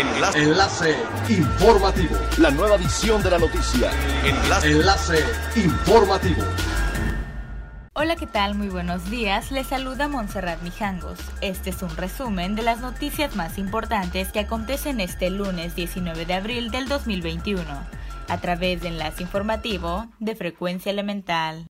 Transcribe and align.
Enlace. 0.00 0.42
Enlace 0.42 0.96
informativo. 1.28 2.16
La 2.38 2.50
nueva 2.50 2.76
edición 2.76 3.22
de 3.22 3.30
la 3.32 3.38
noticia. 3.38 3.90
Enlace. 4.24 4.70
Enlace 4.70 5.24
informativo. 5.56 6.42
Hola, 7.92 8.16
¿qué 8.16 8.26
tal? 8.26 8.54
Muy 8.54 8.70
buenos 8.70 9.10
días. 9.10 9.52
Les 9.52 9.66
saluda 9.66 10.08
Montserrat 10.08 10.62
Mijangos. 10.62 11.18
Este 11.42 11.68
es 11.68 11.82
un 11.82 11.94
resumen 11.98 12.54
de 12.54 12.62
las 12.62 12.80
noticias 12.80 13.36
más 13.36 13.58
importantes 13.58 14.32
que 14.32 14.40
acontecen 14.40 15.00
este 15.00 15.28
lunes 15.28 15.76
19 15.76 16.24
de 16.24 16.32
abril 16.32 16.70
del 16.70 16.88
2021, 16.88 17.62
a 18.28 18.38
través 18.38 18.80
de 18.80 18.88
Enlace 18.88 19.22
Informativo 19.22 20.06
de 20.18 20.34
Frecuencia 20.34 20.90
Elemental. 20.90 21.66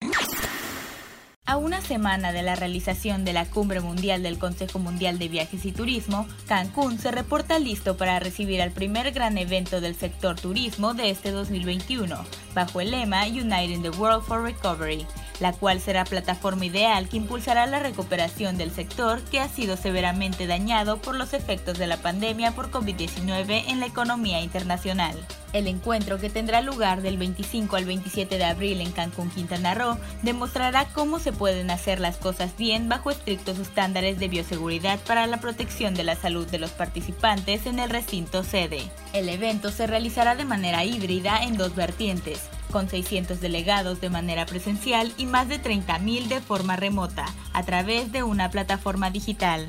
A 1.49 1.57
una 1.57 1.81
semana 1.81 2.31
de 2.31 2.43
la 2.43 2.53
realización 2.53 3.25
de 3.25 3.33
la 3.33 3.43
Cumbre 3.43 3.79
Mundial 3.79 4.21
del 4.21 4.37
Consejo 4.37 4.77
Mundial 4.77 5.17
de 5.17 5.29
Viajes 5.29 5.65
y 5.65 5.71
Turismo, 5.71 6.27
Cancún 6.47 6.99
se 6.99 7.09
reporta 7.09 7.57
listo 7.57 7.97
para 7.97 8.19
recibir 8.19 8.61
al 8.61 8.69
primer 8.69 9.11
gran 9.13 9.35
evento 9.35 9.81
del 9.81 9.95
sector 9.95 10.39
turismo 10.39 10.93
de 10.93 11.09
este 11.09 11.31
2021, 11.31 12.23
bajo 12.53 12.81
el 12.81 12.91
lema 12.91 13.25
Uniting 13.25 13.81
the 13.81 13.89
World 13.89 14.21
for 14.25 14.43
Recovery, 14.43 15.07
la 15.39 15.51
cual 15.53 15.81
será 15.81 16.05
plataforma 16.05 16.65
ideal 16.65 17.09
que 17.09 17.17
impulsará 17.17 17.65
la 17.65 17.79
recuperación 17.79 18.55
del 18.59 18.69
sector 18.69 19.19
que 19.23 19.39
ha 19.39 19.49
sido 19.49 19.75
severamente 19.75 20.45
dañado 20.45 21.01
por 21.01 21.15
los 21.15 21.33
efectos 21.33 21.79
de 21.79 21.87
la 21.87 21.97
pandemia 21.97 22.51
por 22.51 22.69
COVID-19 22.69 23.63
en 23.69 23.79
la 23.79 23.87
economía 23.87 24.39
internacional. 24.41 25.17
El 25.51 25.67
encuentro 25.67 26.19
que 26.19 26.29
tendrá 26.29 26.61
lugar 26.61 27.01
del 27.01 27.17
25 27.17 27.75
al 27.75 27.85
27 27.85 28.37
de 28.37 28.43
abril 28.43 28.81
en 28.81 28.91
Cancún, 28.91 29.31
Quintana 29.31 29.73
Roo, 29.73 29.97
demostrará 30.21 30.85
cómo 30.93 31.17
se 31.19 31.31
pueden 31.31 31.71
hacer 31.71 31.99
las 31.99 32.17
cosas 32.17 32.55
bien 32.55 32.87
bajo 32.87 33.09
estrictos 33.09 33.57
estándares 33.57 34.19
de 34.19 34.27
bioseguridad 34.27 34.99
para 34.99 35.25
la 35.25 35.39
protección 35.39 35.95
de 35.95 36.03
la 36.03 36.15
salud 36.15 36.47
de 36.47 36.59
los 36.59 36.71
participantes 36.71 37.65
en 37.65 37.79
el 37.79 37.89
recinto 37.89 38.43
sede. 38.43 38.83
El 39.13 39.27
evento 39.27 39.71
se 39.71 39.87
realizará 39.87 40.35
de 40.35 40.45
manera 40.45 40.85
híbrida 40.85 41.41
en 41.41 41.57
dos 41.57 41.75
vertientes, 41.75 42.41
con 42.71 42.87
600 42.87 43.41
delegados 43.41 44.01
de 44.01 44.11
manera 44.11 44.45
presencial 44.45 45.11
y 45.17 45.25
más 45.25 45.49
de 45.49 45.59
30.000 45.59 46.27
de 46.27 46.41
forma 46.41 46.75
remota, 46.75 47.25
a 47.53 47.63
través 47.63 48.11
de 48.11 48.21
una 48.21 48.51
plataforma 48.51 49.09
digital. 49.09 49.67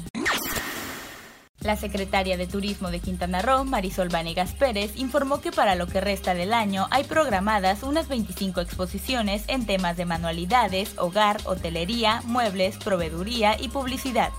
La 1.62 1.76
secretaria 1.76 2.38
de 2.38 2.46
Turismo 2.46 2.90
de 2.90 3.00
Quintana 3.00 3.42
Roo, 3.42 3.64
Marisol 3.64 4.08
Vanegas 4.08 4.54
Pérez, 4.54 4.92
informó 4.96 5.42
que 5.42 5.52
para 5.52 5.74
lo 5.74 5.86
que 5.86 6.00
resta 6.00 6.32
del 6.32 6.54
año 6.54 6.86
hay 6.90 7.04
programadas 7.04 7.82
unas 7.82 8.08
25 8.08 8.62
exposiciones 8.62 9.44
en 9.46 9.66
temas 9.66 9.98
de 9.98 10.06
manualidades, 10.06 10.94
hogar, 10.96 11.36
hotelería, 11.44 12.22
muebles, 12.24 12.78
proveeduría 12.78 13.60
y 13.60 13.68
publicidad. 13.68 14.30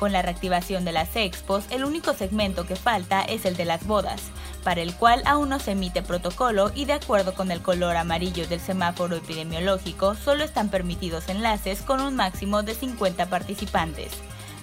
Con 0.00 0.10
la 0.10 0.22
reactivación 0.22 0.84
de 0.84 0.90
las 0.90 1.14
expos, 1.14 1.64
el 1.70 1.84
único 1.84 2.12
segmento 2.12 2.66
que 2.66 2.74
falta 2.74 3.22
es 3.22 3.44
el 3.44 3.56
de 3.56 3.66
las 3.66 3.86
bodas, 3.86 4.20
para 4.64 4.82
el 4.82 4.96
cual 4.96 5.22
aún 5.26 5.50
no 5.50 5.60
se 5.60 5.72
emite 5.72 6.02
protocolo 6.02 6.72
y 6.74 6.86
de 6.86 6.94
acuerdo 6.94 7.34
con 7.34 7.52
el 7.52 7.62
color 7.62 7.96
amarillo 7.96 8.48
del 8.48 8.58
semáforo 8.58 9.14
epidemiológico, 9.14 10.16
solo 10.16 10.42
están 10.42 10.70
permitidos 10.70 11.28
enlaces 11.28 11.82
con 11.82 12.00
un 12.00 12.16
máximo 12.16 12.64
de 12.64 12.74
50 12.74 13.26
participantes. 13.26 14.10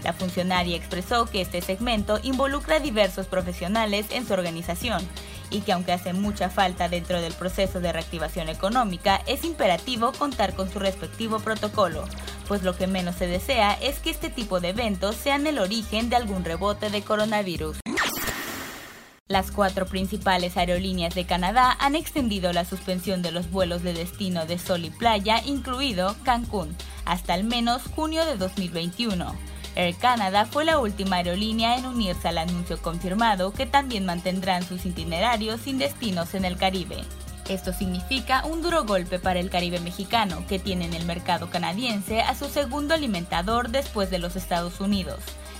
La 0.03 0.13
funcionaria 0.13 0.75
expresó 0.75 1.25
que 1.25 1.41
este 1.41 1.61
segmento 1.61 2.19
involucra 2.23 2.77
a 2.77 2.79
diversos 2.79 3.27
profesionales 3.27 4.07
en 4.09 4.25
su 4.25 4.33
organización 4.33 5.07
y 5.51 5.61
que 5.61 5.73
aunque 5.73 5.91
hace 5.91 6.13
mucha 6.13 6.49
falta 6.49 6.89
dentro 6.89 7.21
del 7.21 7.33
proceso 7.33 7.79
de 7.79 7.91
reactivación 7.91 8.49
económica, 8.49 9.21
es 9.27 9.43
imperativo 9.43 10.11
contar 10.13 10.55
con 10.55 10.71
su 10.71 10.79
respectivo 10.79 11.39
protocolo, 11.39 12.05
pues 12.47 12.63
lo 12.63 12.75
que 12.75 12.87
menos 12.87 13.15
se 13.15 13.27
desea 13.27 13.73
es 13.73 13.99
que 13.99 14.09
este 14.09 14.29
tipo 14.29 14.59
de 14.59 14.69
eventos 14.69 15.15
sean 15.15 15.45
el 15.45 15.59
origen 15.59 16.09
de 16.09 16.15
algún 16.15 16.43
rebote 16.45 16.89
de 16.89 17.01
coronavirus. 17.01 17.77
Las 19.27 19.51
cuatro 19.51 19.85
principales 19.85 20.57
aerolíneas 20.57 21.15
de 21.15 21.25
Canadá 21.25 21.77
han 21.79 21.95
extendido 21.95 22.51
la 22.51 22.65
suspensión 22.65 23.21
de 23.21 23.31
los 23.31 23.49
vuelos 23.49 23.81
de 23.81 23.93
destino 23.93 24.45
de 24.45 24.59
sol 24.59 24.83
y 24.83 24.89
playa, 24.89 25.41
incluido 25.45 26.17
Cancún, 26.23 26.75
hasta 27.05 27.33
al 27.33 27.45
menos 27.45 27.83
junio 27.95 28.25
de 28.25 28.35
2021. 28.35 29.33
Air 29.75 29.95
Canada 29.95 30.45
fue 30.45 30.65
la 30.65 30.79
última 30.79 31.17
aerolínea 31.17 31.77
en 31.77 31.85
unirse 31.85 32.27
al 32.27 32.37
anuncio 32.37 32.81
confirmado 32.81 33.53
que 33.53 33.65
también 33.65 34.05
mantendrán 34.05 34.63
sus 34.63 34.85
itinerarios 34.85 35.61
sin 35.61 35.77
destinos 35.77 36.33
en 36.33 36.45
el 36.45 36.57
Caribe. 36.57 37.03
Esto 37.47 37.73
significa 37.73 38.45
un 38.45 38.61
duro 38.61 38.85
golpe 38.85 39.19
para 39.19 39.39
el 39.39 39.49
Caribe 39.49 39.79
mexicano, 39.79 40.45
que 40.47 40.59
tiene 40.59 40.85
en 40.85 40.93
el 40.93 41.05
mercado 41.05 41.49
canadiense 41.49 42.21
a 42.21 42.35
su 42.35 42.47
segundo 42.47 42.93
alimentador 42.93 43.69
después 43.69 44.09
de 44.09 44.19
los 44.19 44.35
Estados 44.35 44.79
Unidos. 44.79 45.19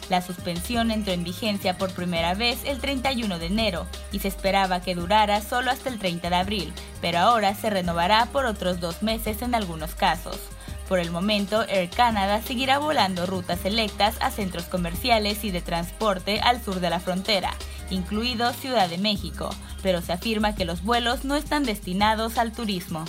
La 0.10 0.22
suspensión 0.22 0.92
entró 0.92 1.14
en 1.14 1.24
vigencia 1.24 1.78
por 1.78 1.94
primera 1.94 2.34
vez 2.34 2.60
el 2.66 2.80
31 2.80 3.40
de 3.40 3.46
enero 3.46 3.88
y 4.12 4.20
se 4.20 4.28
esperaba 4.28 4.82
que 4.82 4.94
durara 4.94 5.42
solo 5.42 5.72
hasta 5.72 5.88
el 5.88 6.00
30 6.00 6.30
de 6.30 6.36
abril, 6.36 6.74
pero 7.00 7.20
ahora 7.20 7.56
se 7.56 7.70
renovará 7.70 8.26
por 8.26 8.46
otros 8.46 8.82
dos 8.82 9.04
meses 9.04 9.42
en 9.42 9.56
algunos 9.56 9.96
casos. 9.96 10.38
Por 10.92 11.00
el 11.00 11.10
momento, 11.10 11.66
Air 11.70 11.90
Canada 11.90 12.42
seguirá 12.42 12.78
volando 12.78 13.26
rutas 13.26 13.62
selectas 13.62 14.18
a 14.20 14.30
centros 14.30 14.66
comerciales 14.66 15.46
y 15.46 15.50
de 15.50 15.62
transporte 15.62 16.42
al 16.42 16.62
sur 16.62 16.82
de 16.82 16.90
la 16.90 17.00
frontera, 17.00 17.54
incluido 17.90 18.52
Ciudad 18.52 18.90
de 18.90 18.98
México, 18.98 19.56
pero 19.82 20.02
se 20.02 20.12
afirma 20.12 20.54
que 20.54 20.66
los 20.66 20.84
vuelos 20.84 21.24
no 21.24 21.38
están 21.38 21.64
destinados 21.64 22.38
al 22.38 22.52
turismo. 22.52 23.06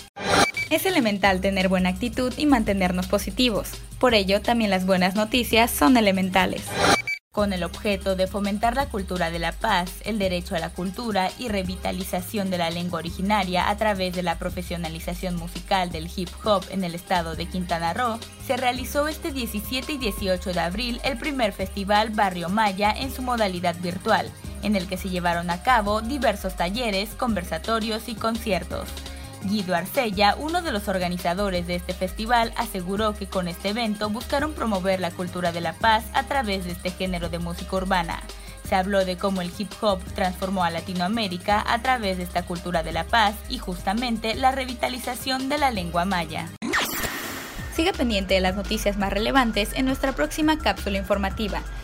Es 0.71 0.87
elemental 0.87 1.41
tener 1.41 1.69
buena 1.69 1.89
actitud 1.89 2.33
y 2.37 2.47
mantenernos 2.47 3.09
positivos. 3.09 3.73
Por 3.99 4.15
ello, 4.15 4.41
también 4.41 4.71
las 4.71 4.87
buenas 4.87 5.17
noticias 5.17 5.69
son 5.73 5.97
elementales 5.97 6.63
con 7.33 7.55
el 7.55 7.65
objeto 7.65 8.15
de 8.15 8.27
fomentar 8.27 8.75
la 8.75 8.91
cultura 8.91 9.31
de 9.31 9.39
la 9.39 9.53
paz, 9.53 9.91
el 10.05 10.19
derecho 10.19 10.55
a 10.55 10.59
la 10.59 10.69
cultura 10.69 11.31
y 11.39 11.49
revitalización 11.49 12.51
de 12.51 12.59
la 12.59 12.69
lengua 12.69 12.99
originaria 12.99 13.71
a 13.71 13.77
través 13.79 14.15
de 14.15 14.23
la 14.23 14.39
profesionalización 14.39 15.37
musical 15.37 15.91
del 15.91 16.11
hip 16.15 16.29
hop 16.45 16.63
en 16.71 16.85
el 16.85 16.95
estado 16.95 17.35
de 17.35 17.47
Quintana 17.47 17.95
Roo, 17.95 18.19
se 18.47 18.59
realizó 18.59 19.09
este 19.09 19.33
17 19.33 19.95
y 19.95 19.97
18 19.97 20.53
de 20.53 20.61
abril 20.61 21.01
el 21.05 21.17
primer 21.17 21.53
festival 21.53 22.11
Barrio 22.11 22.51
Maya 22.51 22.93
en 22.93 23.11
su 23.11 23.23
modalidad 23.23 23.77
virtual, 23.81 24.31
en 24.63 24.77
el 24.77 24.87
que 24.87 24.99
se 24.99 25.09
llevaron 25.09 25.49
a 25.49 25.63
cabo 25.63 26.03
diversos 26.03 26.55
talleres, 26.55 27.15
conversatorios 27.15 28.11
y 28.11 28.15
conciertos. 28.15 28.91
Guido 29.45 29.75
Arcella, 29.75 30.37
uno 30.39 30.63
de 30.63 30.73
los 30.73 30.89
organizadores 30.89 31.67
de 31.67 31.75
este 31.75 31.95
festival, 31.95 32.53
aseguró 32.57 33.15
que 33.15 33.27
con 33.27 33.49
este 33.49 33.71
evento 33.71 34.09
buscaron 34.09 34.53
promover 34.53 35.01
la 35.01 35.11
cultura 35.11 35.53
de 35.53 35.61
la 35.61 35.73
paz 35.73 36.05
a 36.15 36.25
través 36.25 36.65
de 36.65 36.73
este 36.73 36.91
género 36.91 37.29
de 37.29 37.39
música 37.39 37.77
urbana. 37.77 38.23
Se 38.69 38.75
habló 38.75 39.05
de 39.05 39.17
cómo 39.17 39.43
el 39.43 39.53
hip 39.59 39.71
hop 39.81 40.01
transformó 40.15 40.65
a 40.65 40.71
Latinoamérica 40.71 41.65
a 41.67 41.83
través 41.83 42.17
de 42.17 42.23
esta 42.23 42.45
cultura 42.45 42.83
de 42.83 42.93
la 42.93 43.05
paz 43.05 43.35
y 43.49 43.59
justamente 43.59 44.35
la 44.35 44.53
revitalización 44.53 45.49
de 45.49 45.59
la 45.59 45.71
lengua 45.71 46.05
maya. 46.05 46.49
Siga 47.75 47.93
pendiente 47.93 48.35
de 48.35 48.41
las 48.41 48.55
noticias 48.55 48.97
más 48.99 49.13
relevantes 49.13 49.71
en 49.75 49.87
nuestra 49.87 50.13
próxima 50.13 50.59
cápsula 50.59 50.99
informativa. 50.99 51.63